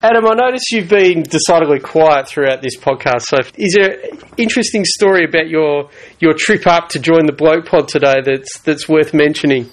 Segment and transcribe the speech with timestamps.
[0.00, 3.22] Adam, I notice you've been decidedly quiet throughout this podcast.
[3.22, 5.90] So, is there an interesting story about your
[6.20, 9.68] your trip up to join the Bloke Pod today that's that's worth mentioning?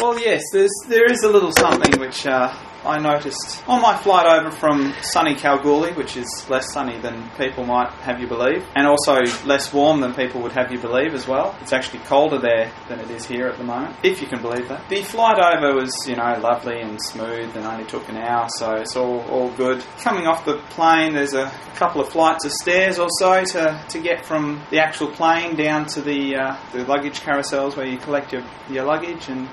[0.00, 2.54] Well, yes, there's there is a little something which uh,
[2.84, 7.66] I noticed on my flight over from sunny Kalgoorlie, which is less sunny than people
[7.66, 11.26] might have you believe, and also less warm than people would have you believe as
[11.26, 11.58] well.
[11.62, 14.68] It's actually colder there than it is here at the moment, if you can believe
[14.68, 14.88] that.
[14.88, 18.76] The flight over was, you know, lovely and smooth and only took an hour, so
[18.76, 19.82] it's all, all good.
[19.98, 23.98] Coming off the plane, there's a couple of flights of stairs or so to, to
[23.98, 28.32] get from the actual plane down to the, uh, the luggage carousels where you collect
[28.32, 29.48] your, your luggage and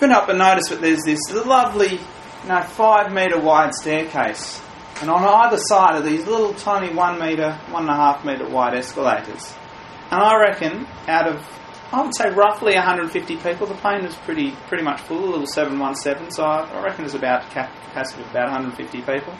[0.00, 4.62] couldn't help but notice that there's this lovely, you know, five metre wide staircase,
[5.02, 8.48] and on either side are these little tiny one metre, one and a half metre
[8.48, 9.54] wide escalators.
[10.10, 11.46] And I reckon out of,
[11.92, 15.46] I would say roughly 150 people, the plane was pretty pretty much full, a little
[15.46, 19.34] 717, so I reckon there's about cap- capacity of about 150 people.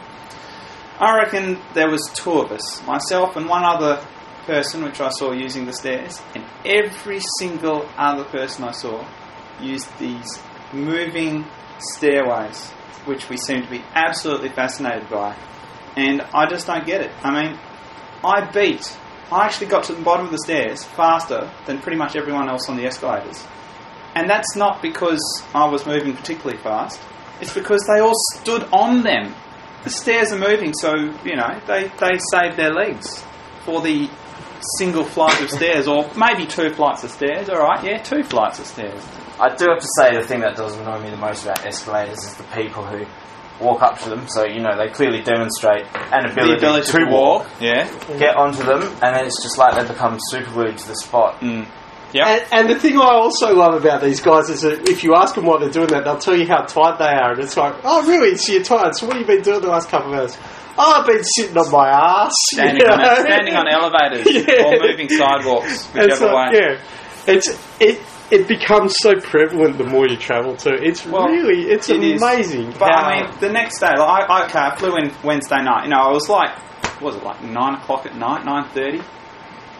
[0.99, 4.05] I reckon there was two of us, myself and one other
[4.45, 9.03] person, which I saw using the stairs, and every single other person I saw
[9.59, 10.39] used these
[10.73, 11.45] moving
[11.79, 12.69] stairways,
[13.05, 15.35] which we seem to be absolutely fascinated by.
[15.95, 17.11] And I just don't get it.
[17.23, 17.59] I mean,
[18.23, 18.97] I beat,
[19.31, 22.69] I actually got to the bottom of the stairs faster than pretty much everyone else
[22.69, 23.45] on the escalators.
[24.15, 25.21] And that's not because
[25.53, 26.99] I was moving particularly fast,
[27.39, 29.33] it's because they all stood on them.
[29.83, 30.93] The stairs are moving, so,
[31.25, 33.23] you know, they, they save their legs
[33.65, 34.09] for the
[34.77, 38.67] single flight of stairs, or maybe two flights of stairs, alright, yeah, two flights of
[38.67, 39.03] stairs.
[39.39, 42.23] I do have to say the thing that does annoy me the most about escalators
[42.23, 43.05] is the people who
[43.63, 44.27] walk up to them.
[44.27, 47.85] So you know they clearly demonstrate an ability, the ability to, walk, yeah.
[48.17, 51.39] get onto them, and then it's just like they become super glued to the spot.
[51.41, 51.67] Mm.
[52.13, 52.27] Yep.
[52.27, 55.33] And, and the thing I also love about these guys is that if you ask
[55.35, 57.73] them why they're doing that, they'll tell you how tired they are, and it's like,
[57.85, 58.35] oh, really?
[58.35, 58.95] So you're tired?
[58.95, 60.37] So what have you been doing the last couple of hours?
[60.77, 63.15] Oh, I've been sitting on my ass, standing, you on, know?
[63.15, 64.65] standing on elevators Yeah.
[64.65, 66.49] or moving sidewalks, whichever so, way.
[66.53, 66.81] yeah,
[67.27, 68.01] it's it.
[68.31, 70.69] It becomes so prevalent the more you travel to.
[70.73, 72.21] It's Well, really, it's it is.
[72.21, 72.73] amazing.
[72.79, 75.83] But how- I mean, the next day, like, I, okay, I flew in Wednesday night.
[75.83, 76.51] You know, I was like,
[77.01, 79.01] what was it like nine o'clock at night, nine thirty?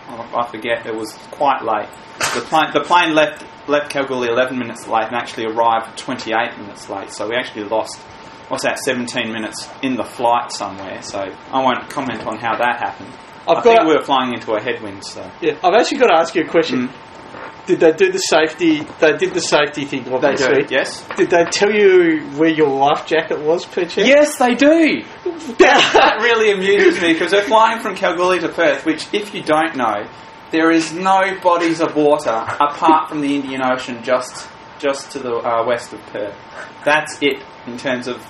[0.09, 0.85] I I forget.
[0.85, 1.87] It was quite late.
[2.35, 6.57] The plane, the plane left left Kalgoorlie eleven minutes late and actually arrived twenty eight
[6.57, 7.09] minutes late.
[7.11, 7.97] So we actually lost.
[8.49, 8.79] What's that?
[8.79, 11.01] Seventeen minutes in the flight somewhere.
[11.03, 11.19] So
[11.53, 13.13] I won't comment on how that happened.
[13.47, 15.05] I've I think got- we were flying into a headwind.
[15.05, 16.89] So yeah, I've actually got to ask you a question.
[16.89, 16.93] Mm.
[17.71, 18.85] Did they do the safety?
[18.99, 20.63] They did the safety thing, they obviously.
[20.63, 20.75] do.
[20.75, 21.07] Yes.
[21.15, 24.09] Did they tell you where your life jacket was, per chance?
[24.09, 25.03] Yes, they do.
[25.57, 29.77] that really amuses me because they're flying from Kalgoorlie to Perth, which, if you don't
[29.77, 30.05] know,
[30.51, 35.33] there is no bodies of water apart from the Indian Ocean just just to the
[35.33, 36.35] uh, west of Perth.
[36.83, 38.21] That's it in terms of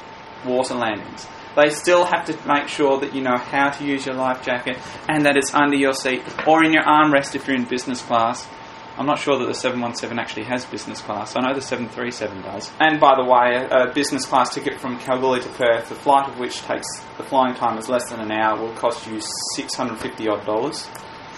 [0.46, 1.25] water landings.
[1.56, 4.78] They still have to make sure that you know how to use your life jacket
[5.09, 8.47] and that it's under your seat or in your armrest if you're in business class.
[9.01, 11.35] I'm not sure that the 717 actually has business class.
[11.35, 12.72] I know the 737 does.
[12.79, 16.38] And by the way, a, business class ticket from Kalgoorlie to Perth, the flight of
[16.38, 16.85] which takes
[17.17, 19.19] the flying time is less than an hour, will cost you
[19.56, 20.88] 650 odd dollars.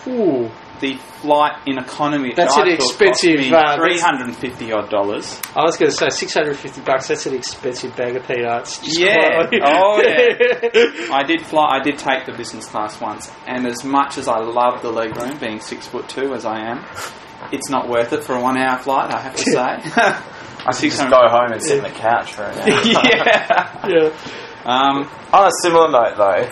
[0.07, 0.51] Ooh.
[0.81, 5.39] The flight in economy That's an expensive, cost me uh, 350 odd dollars.
[5.55, 7.07] I was going to say 650 bucks.
[7.07, 8.81] That's an expensive bag of peanuts.
[8.83, 9.47] Yeah.
[9.63, 11.13] Oh, yeah.
[11.15, 11.79] I did fly.
[11.79, 15.39] I did take the business class once, and as much as I love the legroom,
[15.39, 16.83] being six foot two as I am,
[17.51, 19.13] it's not worth it for a one hour flight.
[19.13, 19.53] I have to say.
[20.65, 22.81] I could just go home and sit on the couch for an hour.
[22.85, 23.87] yeah.
[23.87, 24.09] yeah.
[24.65, 26.49] Um, On a similar note, though,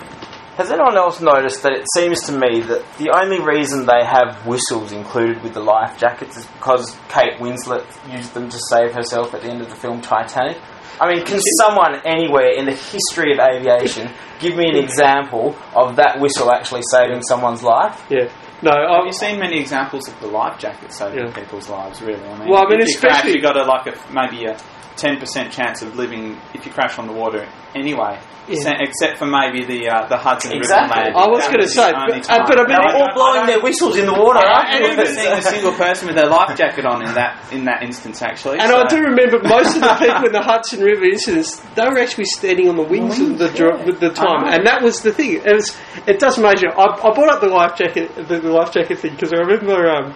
[0.58, 4.46] has anyone else noticed that it seems to me that the only reason they have
[4.46, 9.34] whistles included with the life jackets is because Kate Winslet used them to save herself
[9.34, 10.58] at the end of the film Titanic?
[11.00, 15.96] I mean, can someone anywhere in the history of aviation give me an example of
[15.96, 18.06] that whistle actually saving someone's life?
[18.10, 18.30] Yeah.
[18.62, 21.34] No, have I, you seen many examples of the life jacket saving Yeah.
[21.34, 22.02] people's lives?
[22.02, 24.14] Really, I mean, Well, I mean, if you crash, especially- you got a like a
[24.14, 24.58] maybe a
[24.98, 28.20] ten percent chance of living if you crash on the water anyway.
[28.48, 28.56] Yeah.
[28.58, 30.98] Except- Except for maybe the uh, the Hudson Exactly.
[31.00, 31.24] River landing.
[31.24, 33.98] I was gonna say, but- uh, but I mean, No, They're all blowing their whistles
[33.98, 35.14] in the water, I aren't don't remember they?
[35.16, 38.22] seeing a single person with their life jacket on in that in that instance.
[38.22, 41.62] Actually, and so- I do remember most of the people in the Hudson River incidents,
[41.76, 44.82] they were actually standing on the wings of the dr- with the time, and that
[44.82, 45.36] was the thing.
[45.38, 45.78] It, was,
[46.08, 46.68] it does measure.
[46.76, 49.90] I, I brought up the life jacket, the, the life jacket thing, because I remember
[49.90, 50.16] um,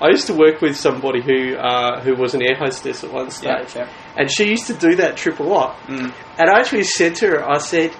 [0.00, 3.30] I used to work with somebody who uh, who was an air hostess at one
[3.30, 3.88] stage, Yeah, yeah.
[4.16, 5.76] and she used to do that trip a lot.
[5.86, 6.12] Mm.
[6.38, 7.90] And I actually said to her, I said,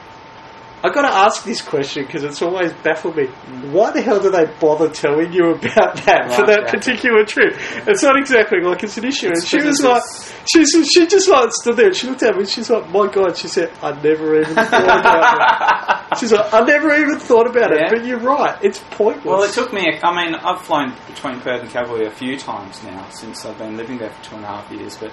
[0.84, 3.26] I got to ask this question because it's always baffled me.
[3.72, 7.54] Why the hell do they bother telling you about that for that particular trip?
[7.88, 9.28] It's not exactly like it's an issue.
[9.28, 12.40] And she was like, it's- she's, she just like stood there she looked at me
[12.42, 14.68] and she's like, my God, she said, I never even thought
[15.00, 16.18] about it.
[16.18, 17.84] She's like, I never even thought about Yeah.
[17.86, 17.90] it.
[17.90, 19.26] But you're right, it's pointless.
[19.26, 19.82] Well, it took me.
[19.88, 23.58] A, I mean, I've flown between Perth and Kalgoorlie a few times now since I've
[23.58, 24.96] been living there for two and a half years.
[24.96, 25.12] But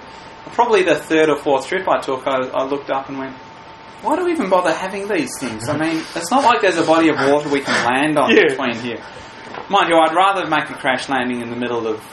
[0.53, 3.35] probably the third or fourth trip I took, I, I looked up and went,
[4.01, 5.68] "Why do we even bother having these things?
[5.69, 8.44] I mean, it's not like there's a body of water we can land on Yeah.
[8.50, 9.00] between here."
[9.69, 12.03] Mind you, I'd rather make a crash landing in the middle of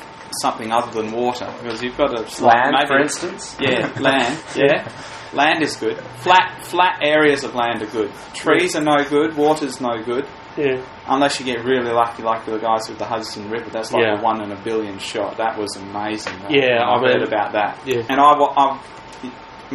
[0.41, 3.57] something other than water because you've got to Land, maybe, for instance.
[3.61, 4.39] yeah, land.
[4.57, 4.89] Yeah,
[5.35, 5.99] land is good.
[6.19, 8.11] Flat, flat areas of land are good.
[8.33, 9.37] Trees are no good.
[9.37, 10.27] Water's no good.
[10.57, 10.81] yeah.
[11.07, 14.19] Unless you get really lucky, like the guys with the Hudson River, that's like Yeah.
[14.19, 15.37] a one in a billion shot.
[15.37, 16.33] That was amazing.
[16.43, 16.49] though.
[16.49, 17.79] Yeah, I I mean- heard about that.
[17.85, 18.03] Yeah.
[18.09, 18.81] And I, wa- I,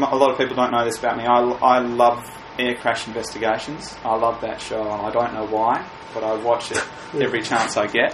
[0.03, 1.25] a lot of people don't know this about me.
[1.25, 2.23] I, I love
[2.59, 3.95] air crash investigations.
[4.03, 6.83] I love that show, and I don't know why, but I watch it
[7.19, 8.13] every chance I get.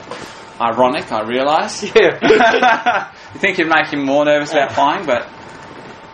[0.62, 1.84] Ironic, I realise.
[1.96, 3.12] Yeah.
[3.34, 5.28] you think you'd make him more nervous about flying, but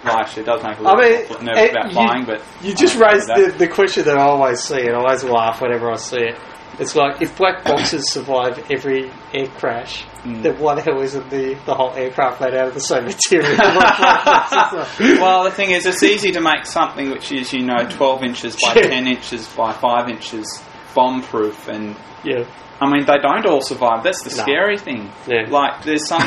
[0.03, 2.25] well, actually, it does make a little mean, bit nervous eh, about you- flying.
[2.25, 5.61] But You just raised the, the question that I always see, and I always laugh
[5.61, 6.37] whenever I see it.
[6.77, 10.43] It's like if black boxes survive every air crash, Mm.
[10.43, 13.51] then why the hell isn't the, the whole aircraft made out of the same material?
[13.57, 15.21] like black boxes are?
[15.21, 18.57] well, the thing is, it's easy to make something which is, you know, 12 inches
[18.61, 18.81] by Yeah.
[18.81, 20.61] 10 inches by 5 inches
[20.93, 21.69] bomb proof.
[21.69, 21.95] And,
[22.25, 22.43] yeah,
[22.81, 24.03] I mean, they don't all survive.
[24.03, 24.43] That's the No.
[24.43, 25.09] scary thing.
[25.25, 25.45] Yeah.
[25.49, 26.21] Like, there's some.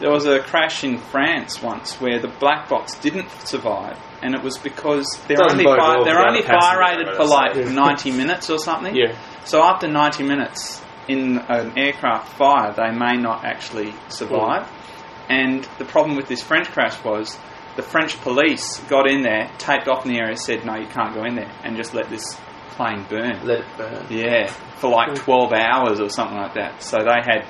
[0.00, 4.42] There was a crash in France once where the black box didn't survive, and it
[4.42, 7.70] was because they're Doesn't only fire, they're only fire rated for like Yeah.
[7.72, 8.94] 90 minutes or something.
[8.94, 9.14] yeah,
[9.44, 14.66] So after 90 minutes in an aircraft fire, they may not actually survive.
[15.28, 17.38] And the problem with this French crash was
[17.76, 21.14] the French police got in there, taped off in the area, said, no, you can't
[21.14, 22.24] go in there, and just let this
[22.70, 23.38] plane burn.
[23.46, 24.06] Let it burn.
[24.10, 25.16] Yeah, for like Mm.
[25.18, 26.82] 12 hours or something like that.
[26.82, 27.44] So they had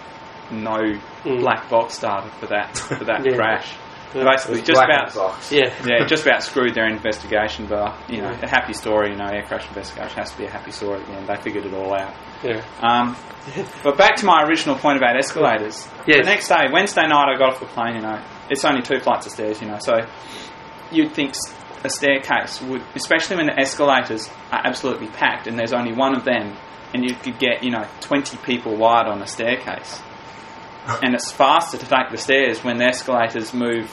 [0.50, 0.78] no
[1.24, 1.40] Mm.
[1.40, 3.36] black box data for that for that Yeah.
[3.36, 3.72] crash.
[4.14, 4.24] Yeah.
[4.24, 5.50] Basically, just about box.
[5.50, 7.66] yeah, yeah, just about screwed their investigation.
[7.66, 9.10] But you know, a happy story.
[9.10, 11.26] You know, air crash investigation has to be a happy story at the end.
[11.26, 12.14] They figured it all out.
[12.44, 12.62] yeah.
[12.80, 13.16] Um,
[13.82, 15.88] but back to my original point about escalators.
[16.06, 16.24] Yes.
[16.24, 17.96] The next day, Wednesday night, I got off the plane.
[17.96, 19.60] You know, it's only two flights of stairs.
[19.60, 20.06] You know, so
[20.92, 21.34] you'd think
[21.82, 26.24] a staircase would, especially when the escalators are absolutely packed and there's only one of
[26.24, 26.56] them,
[26.94, 30.00] and you could get you know twenty people wide on a staircase,
[31.02, 33.90] and it's faster to take the stairs when the escalators move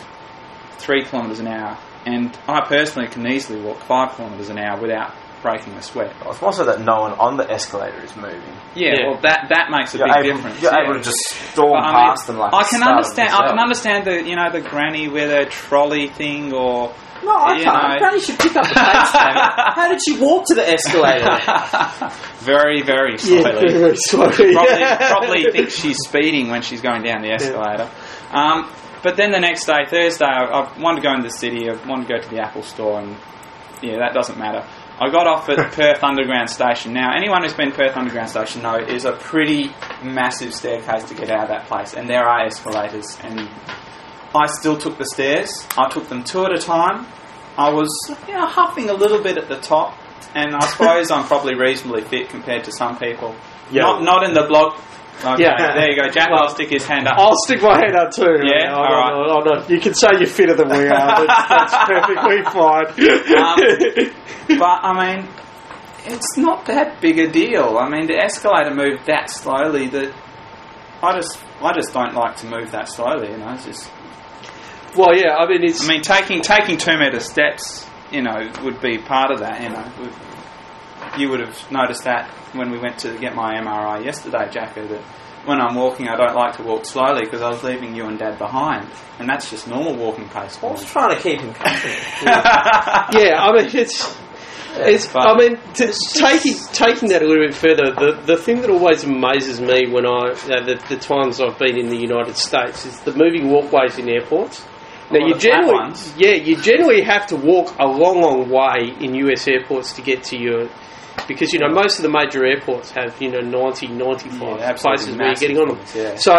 [0.78, 1.78] three kilometres an hour.
[2.06, 6.14] And I personally can easily walk five kilometres an hour without breaking a sweat.
[6.22, 8.42] Well, It's also that no one on the escalator is moving.
[8.76, 9.08] Yeah, Yeah.
[9.10, 10.62] well, that that makes a You're, big able, difference.
[10.62, 10.84] you're yeah.
[10.84, 11.18] able to just
[11.52, 13.30] storm But, I mean, past them like I a can star understand.
[13.34, 17.58] I can understand the you know the granny with a trolley thing or No, I
[17.58, 17.84] you can't.
[17.94, 18.00] know.
[18.00, 19.12] Granny should pick up the pace.
[19.12, 19.54] damn it.
[19.76, 21.38] How did she walk to the escalator?
[22.40, 23.74] very very Yeah, slowly.
[23.74, 24.54] very slowly.
[24.54, 27.90] probably probably thinks she's speeding when she's going down the escalator.
[28.32, 28.72] Um,
[29.04, 31.70] but then the next day, Thursday, I, I wanted to go into the city.
[31.70, 33.16] I wanted to go to the Apple store, and
[33.82, 34.66] yeah, that doesn't matter.
[35.00, 36.94] I got off at Perth Underground Station.
[36.94, 39.72] Now, anyone who's been Perth Underground Station know it is a pretty
[40.04, 43.18] massive staircase to get out of that place, and there are escalators.
[43.24, 43.50] And
[44.36, 45.50] I still took the stairs.
[45.78, 47.06] I took them two at a time.
[47.58, 47.90] I was,
[48.28, 49.98] you know, huffing a little bit at the top,
[50.34, 53.36] and I suppose I'm probably reasonably fit compared to some people.
[53.72, 53.84] Yeah.
[53.84, 54.80] Not, not in the blog.
[55.24, 55.74] Okay, Yeah.
[55.76, 56.10] there you go.
[56.10, 57.16] Jack Well, will stick his hand up.
[57.18, 58.40] I'll stick my hand up too.
[58.44, 58.74] Yeah?
[58.74, 59.38] All not- right.
[59.38, 61.26] I'm not- you can say you're fitter than we are.
[61.26, 62.88] That's, that's perfectly fine.
[63.38, 65.28] Um, but I mean,
[66.06, 67.78] it's not that big a deal.
[67.78, 70.14] I mean, the escalator moved that slowly that
[71.04, 73.30] I just I just don't like to move that slowly.
[73.32, 73.92] You know, it's just
[74.98, 75.36] well, yeah.
[75.36, 77.88] I mean, it's I mean taking taking two meter steps.
[78.12, 79.62] You know, would be part of that.
[79.62, 84.04] You know, would, you would have noticed that when we went to get my MRI
[84.04, 84.88] yesterday, Jacko.
[84.88, 85.02] That
[85.46, 88.20] when I'm walking, I don't like to walk slowly because I was leaving you and
[88.20, 88.88] Dad behind,
[89.20, 90.88] and that's just normal walking pace I for was me.
[90.88, 91.94] trying to keep him company.
[92.26, 93.42] yeah.
[93.42, 94.18] I mean, it's.
[94.74, 98.70] It's, I mean, to, taking taking that a little bit further, the, the thing that
[98.70, 102.38] always amazes me when I you know, the, the times I've been in the United
[102.38, 104.66] States is the moving walkways in airports.
[105.12, 109.48] Now you generally, yeah, you generally have to walk a long, long way in US
[109.48, 110.70] airports to get to your,
[111.28, 115.16] because you know most of the major airports have you know 90, 95 Yeah, places
[115.18, 115.80] where you're getting on them.
[115.96, 116.16] yeah.
[116.16, 116.34] So,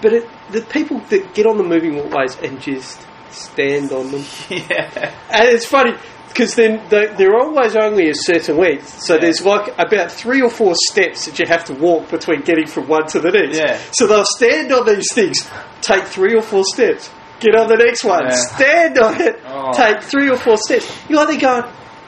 [0.00, 4.24] but it, the people that get on the moving walkways and just stand on them,
[4.50, 5.14] yeah.
[5.30, 5.94] and it's funny
[6.28, 9.02] because then they, they're always only a certain length.
[9.02, 9.20] So Yeah.
[9.20, 12.88] there's like about three or four steps that you have to walk between getting from
[12.88, 13.58] one to the next.
[13.58, 13.78] Yeah.
[13.92, 15.46] So they'll stand on these things,
[15.82, 17.10] take three or four steps,
[17.42, 18.30] get on the next one, Yeah.
[18.30, 19.72] stand on it, Oh.
[19.72, 20.86] take three or four steps.
[21.08, 21.64] You're like going,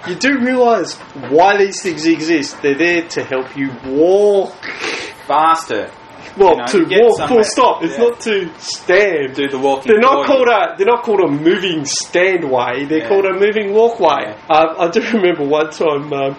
[0.07, 0.95] you do realise
[1.31, 2.61] why these things exist.
[2.63, 4.55] They're there to help you walk.
[5.27, 5.91] Faster.
[6.37, 7.85] Well, You know, to walk, full stop.
[7.85, 8.05] It's Yeah.
[8.05, 9.35] not to stand.
[9.35, 9.93] Do the walking.
[9.93, 12.89] They're not called a they're not called a moving standway.
[12.89, 13.09] They're Yeah.
[13.09, 14.35] called a moving walkway.
[14.51, 16.37] Uh, I do remember one time um,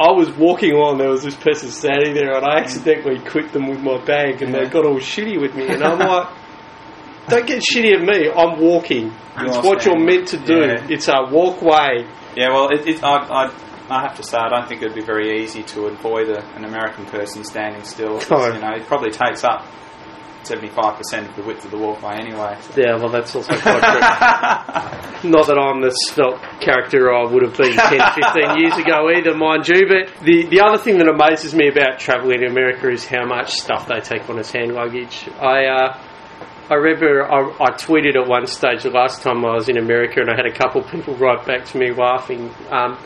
[0.00, 0.98] I was walking along.
[0.98, 4.52] There was this person standing there, and I accidentally clipped them with my bag, and
[4.54, 4.60] Yeah.
[4.64, 5.66] they got all shitty with me.
[5.68, 6.28] And I'm like,
[7.28, 8.30] "Don't get shitty at me.
[8.30, 9.12] I'm walking.
[9.38, 10.60] You're it's what you're meant to do.
[10.60, 10.86] Yeah.
[10.88, 13.52] It's a walkway." Yeah, well, it, it, I, I,
[13.90, 16.42] I have to say, I don't think it would be very easy to avoid a,
[16.56, 18.20] an American person standing still.
[18.20, 19.66] You know, it probably takes up
[20.44, 22.58] seventy-five percent of the width of the walkway anyway.
[22.76, 25.30] Yeah, well, that's also quite true.
[25.30, 29.36] Not that I'm the svelte character I would have been 10, 15 years ago either,
[29.36, 29.86] mind you.
[29.86, 33.52] But the, the other thing that amazes me about travelling in America is how much
[33.60, 35.28] stuff they take on as hand luggage.
[35.38, 36.02] I, uh,
[36.70, 40.20] I remember I, I tweeted at one stage the last time I was in America,
[40.20, 42.50] and I had a couple of people write back to me laughing.
[42.70, 42.98] Um,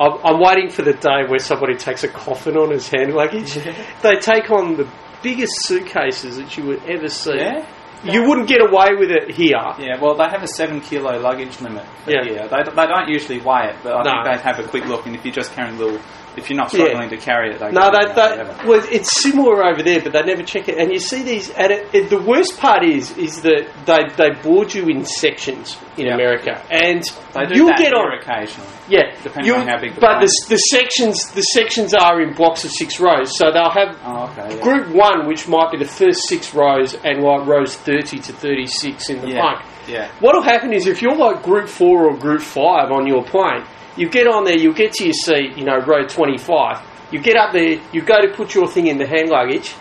[0.00, 3.54] I'm, I'm waiting for the day where somebody takes a coffin on as hand luggage.
[4.02, 4.88] they take on the
[5.22, 7.34] biggest suitcases that you would ever see.
[7.36, 7.66] Yeah.
[8.04, 9.58] You wouldn't get away with it here.
[9.80, 11.84] Yeah, well, they have a seven kilo luggage limit.
[12.06, 12.22] Yeah.
[12.22, 12.46] Here.
[12.48, 14.22] They, they don't usually weigh it, but I No.
[14.22, 15.06] think they have a quick look.
[15.06, 15.98] And if you're just carrying little,
[16.38, 16.84] if you're not Yeah.
[16.86, 20.00] struggling to carry it, they No, they, "Yeah, they, whatever." well, it's similar over there,
[20.00, 20.78] but they never check it.
[20.78, 24.30] And you see these, and it, it, the worst part is, is that they they
[24.42, 26.14] board you in sections in Yeah.
[26.14, 27.02] America, and
[27.34, 28.12] They do you'll get on.
[28.18, 28.68] occasionally.
[28.88, 32.32] Yeah, depending on how big the But plane the, the sections, the sections are in
[32.32, 34.56] blocks of six rows, so they'll have Oh, okay.
[34.56, 34.62] Yeah.
[34.62, 39.10] group one, which might be the first six rows, and like rows thirty to thirty-six
[39.10, 39.40] in the yeah.
[39.40, 39.58] front.
[39.86, 40.08] Yeah.
[40.20, 43.64] What'll happen is if you're like group four or group five on your plane,
[43.98, 46.80] you get on there, you'll get to your seat, you know, row 25.
[47.12, 49.74] You get up there, you go to put your thing in the hand luggage,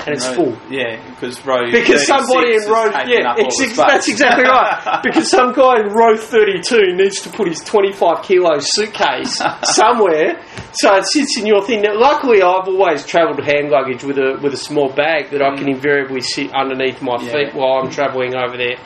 [0.00, 0.56] and it's Row- full.
[0.70, 5.00] Yeah, because row Because somebody in row, yeah, ex- ex- that's exactly right.
[5.04, 10.40] Because some guy in row 32 needs to put his 25 kilo suitcase somewhere,
[10.72, 11.82] so it sits in your thing.
[11.82, 15.54] Now, luckily, I've always travelled hand luggage with a with a small bag that I
[15.56, 17.26] can invariably sit underneath my Mm.
[17.26, 17.32] Yeah.
[17.32, 18.76] feet while I'm travelling over there.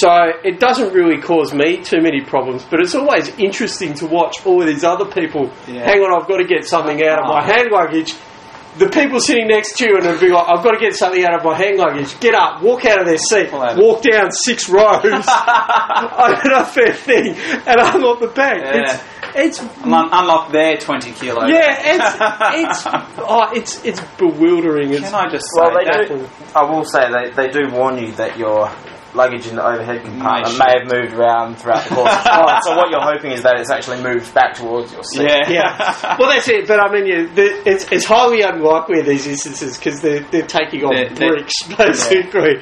[0.00, 0.10] So
[0.44, 4.60] it doesn't really cause me too many problems, but it's always interesting to watch all
[4.60, 5.50] of these other people.
[5.66, 5.84] Yeah.
[5.84, 7.52] Hang on, I've got to get something out of my Oh.
[7.52, 8.14] hand luggage.
[8.78, 11.24] The people sitting next to you and it'd be like, I've got to get something
[11.24, 12.18] out of my hand luggage.
[12.20, 17.34] Get up, walk out of their seat, walk down six rows, open up their thing,
[17.66, 18.60] and unlock the bag.
[18.62, 19.00] Yeah.
[19.34, 21.46] It's, it's Un- unlock their 20 kilo.
[21.46, 22.86] yeah, it's it's
[23.18, 24.92] oh, it's it's bewildering.
[24.92, 26.08] It's Can I just say Well, they that?
[26.08, 26.28] do.
[26.54, 28.68] I will say they, they do warn you that your
[29.14, 32.30] luggage in the overhead compartment May may have moved around throughout the course of the
[32.30, 32.62] flight.
[32.64, 35.22] So what you're hoping is that it's actually moved back towards your seat.
[35.22, 35.50] Yeah.
[35.50, 36.16] yeah.
[36.20, 36.68] Well, that's it.
[36.68, 40.46] But I mean, yeah, the, it's, it's highly unlikely in these instances because they're, they're
[40.46, 42.58] taking on They're- they're- bricks, basically.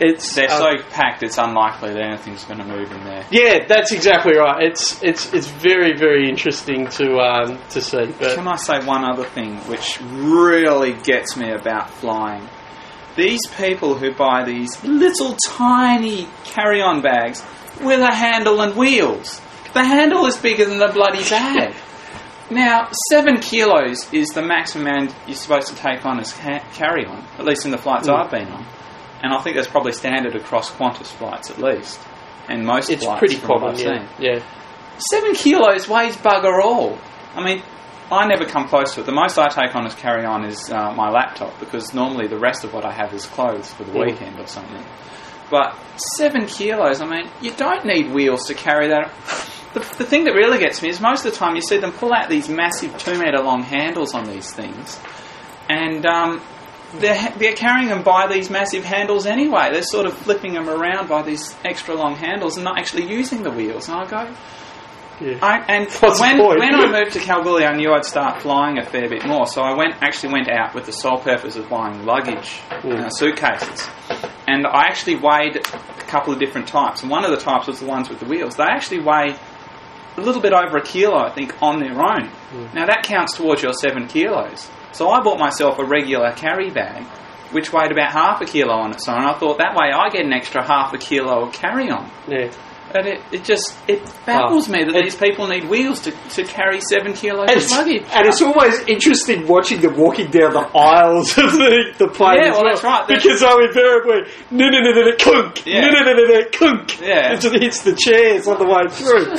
[0.00, 3.24] It's They're uh, so packed, it's unlikely that anything's going to move in there.
[3.30, 4.62] yeah, that's exactly right.
[4.64, 8.06] It's it's it's very very interesting to um, to see.
[8.18, 12.48] But Can I say one other thing which really gets me about flying?
[13.16, 17.44] These people who buy these little tiny carry on bags
[17.80, 19.40] with a handle and wheels.
[19.74, 21.74] The handle is bigger than the bloody bag.
[22.50, 27.06] Now, seven kilos is the maximum amount you're supposed to take on as ca- carry
[27.06, 28.14] on, at least in the flights Mm.
[28.14, 28.66] I've been on.
[29.22, 31.98] And I think that's probably standard across Qantas flights at least.
[32.48, 33.78] And most it's flights pretty common.
[33.78, 34.42] Yeah, yeah.
[34.98, 36.98] Seven kilos weighs bugger all.
[37.34, 37.62] I mean,
[38.12, 39.06] I never come close to it.
[39.06, 42.38] The most I take on as carry on is uh, my laptop because normally the
[42.38, 44.84] rest of what I have is clothes for the weekend or something.
[45.50, 45.76] But
[46.16, 49.12] seven kilos, I mean, you don't need wheels to carry that.
[49.74, 51.92] The, the thing that really gets me is most of the time you see them
[51.92, 55.00] pull out these massive two metre long handles on these things,
[55.68, 56.42] and um,
[56.94, 59.70] they're, they're carrying them by these massive handles anyway.
[59.72, 63.42] They're sort of flipping them around by these extra long handles and not actually using
[63.42, 63.88] the wheels.
[63.88, 64.34] And I go,
[65.20, 65.38] yeah.
[65.42, 68.84] I, and What's when, when I moved to Kalgoorlie, I knew I'd start flying a
[68.84, 69.46] fair bit more.
[69.46, 72.98] So I went actually went out with the sole purpose of buying luggage, Mm.
[72.98, 73.88] uh, suitcases,
[74.48, 77.02] and I actually weighed a couple of different types.
[77.02, 78.56] And one of the types was the ones with the wheels.
[78.56, 79.36] They actually weigh
[80.16, 82.28] a little bit over a kilo, I think, on their own.
[82.52, 82.74] Mm.
[82.74, 84.68] Now that counts towards your seven kilos.
[84.92, 87.04] So I bought myself a regular carry bag,
[87.52, 89.24] which weighed about half a kilo on its own.
[89.24, 92.10] I thought that way I get an extra half a kilo of carry on.
[92.28, 92.50] yeah.
[92.94, 96.44] And it, it just it baffles Oh, me that these people need wheels to, to
[96.44, 98.04] carry seven kilos And of it's, luggage.
[98.12, 102.36] and it's always interesting watching them walking down the aisles of the, the plane.
[102.42, 103.06] Yeah, as well, that's right.
[103.08, 107.00] That's- Because they'll invariably, no, no, no, no, no, kunk, no, no, no, no, kunk.
[107.00, 107.32] Yeah.
[107.32, 109.32] Until it hits the chairs on the way through.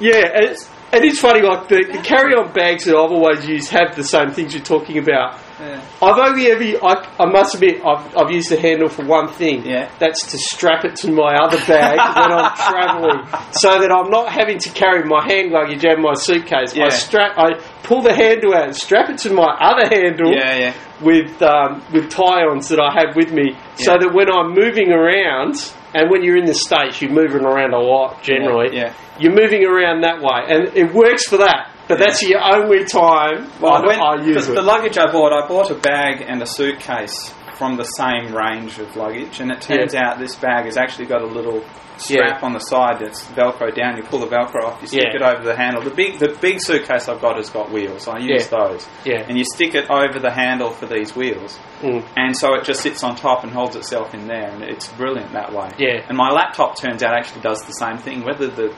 [0.00, 3.46] yeah, and it's, and it's funny, like the, the carry on bags that I've always
[3.46, 5.38] used have the same things you're talking about.
[5.60, 5.80] Yeah.
[6.02, 9.64] I've only ever, I, I must admit, I've, I've used the handle for one thing.
[9.64, 9.90] Yeah.
[10.00, 14.32] That's to strap it to my other bag when I'm travelling, so that I'm not
[14.32, 16.74] having to carry my hand luggage and my suitcase.
[16.74, 16.86] Yeah.
[16.86, 20.56] I strap, I pull the handle out and strap it to my other handle Yeah,
[20.56, 20.74] yeah.
[21.02, 25.54] with um, with tie-ons that I have with me, so that when I'm moving around,
[25.94, 28.76] and when you're in the states, you're moving around a lot generally.
[28.76, 28.92] Yeah.
[29.20, 31.70] You're moving around that way, and it works for that.
[31.88, 34.56] But that's the only time Well, I, when, I use the, it.
[34.56, 38.78] the luggage I bought, I bought a bag and a suitcase from the same range
[38.78, 41.62] of luggage, and it turns out this bag has actually got a little
[41.98, 43.96] strap on the side that's Velcro down.
[43.96, 45.14] You pull the Velcro off, you stick Yeah.
[45.16, 45.80] it over the handle.
[45.80, 48.08] The big, the big suitcase I've got has got wheels.
[48.08, 48.58] I use Yeah.
[48.58, 49.24] those, yeah.
[49.28, 52.02] and you stick it over the handle for these wheels, Mm.
[52.16, 55.32] and so it just sits on top and holds itself in there, and it's brilliant
[55.34, 55.68] that way.
[55.78, 56.00] Yeah.
[56.08, 58.24] And my laptop turns out actually does the same thing.
[58.24, 58.74] Whether the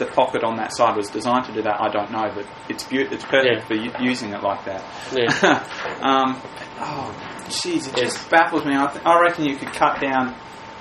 [0.00, 2.82] the pocket on that side was designed to do that, I don't know, but it's
[2.82, 3.66] beau- it's perfect Yeah.
[3.66, 4.82] for u- using it like that.
[5.12, 5.30] Yeah.
[6.02, 6.40] um,
[6.80, 7.14] oh,
[7.46, 8.14] jeez, it Yes.
[8.16, 8.74] just baffles me.
[8.76, 10.34] I, th- I reckon you could cut down,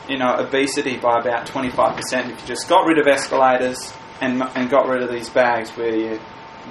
[0.07, 3.93] you know, obesity by about twenty five percent if you just got rid of escalators
[4.21, 6.19] and and got rid of these bags where you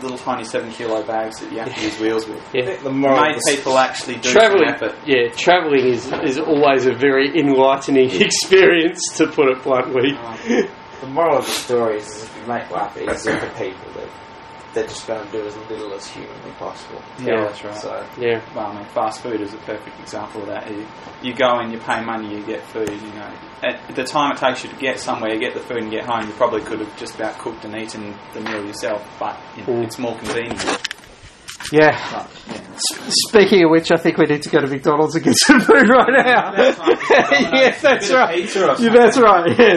[0.03, 2.41] little tiny seven kilo bags that you have to use wheels with.
[2.55, 2.77] Yeah.
[2.83, 4.95] the moral Made the people actually do Traveling, some effort.
[5.07, 10.13] yeah, traveling is, is always a very enlightening experience, to put it bluntly.
[11.01, 14.09] The moral of the story is, is if you make life easier for people, that
[14.75, 17.01] they're just going to do as little as humanly possible.
[17.21, 17.45] Yeah, Yeah.
[17.47, 17.77] that's right.
[17.77, 20.71] So Yeah, Well, I mean, fast food is a perfect example of that.
[20.71, 20.87] You,
[21.23, 22.91] you go in, you pay money, you get food.
[22.91, 23.33] You know,
[23.65, 26.05] at the time it takes you to get somewhere, you get the food and get
[26.05, 26.27] home.
[26.27, 29.81] You probably could have just about cooked and eaten the meal yourself, but you know,
[29.81, 29.85] Mm.
[29.85, 30.63] it's more convenient.
[31.73, 31.99] yeah.
[32.13, 32.61] But, yeah.
[33.29, 35.89] Speaking of which, I think we need to go to McDonald's and get some food
[35.89, 36.53] right now.
[36.53, 36.99] That's right.
[37.53, 38.35] yes, that's right.
[38.37, 39.59] pizza or Yeah, that's right.
[39.59, 39.77] Yeah.